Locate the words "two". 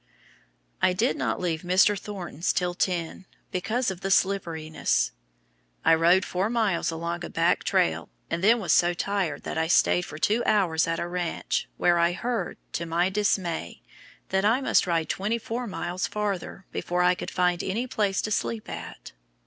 10.17-10.41